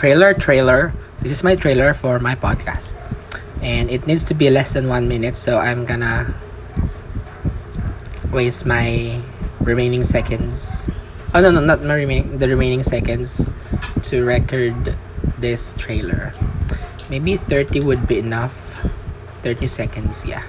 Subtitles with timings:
[0.00, 0.96] trailer, trailer.
[1.20, 2.96] This is my trailer for my podcast.
[3.60, 6.32] And it needs to be less than one minute, so I'm gonna
[8.32, 9.20] waste my
[9.60, 10.88] remaining seconds.
[11.36, 13.44] Oh no, no, not my remaining the remaining seconds
[14.08, 14.96] to record
[15.36, 16.32] this trailer.
[17.12, 18.56] Maybe 30 would be enough.
[19.44, 20.48] 30 seconds, yeah.